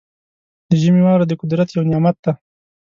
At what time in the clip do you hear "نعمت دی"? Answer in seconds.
1.91-2.31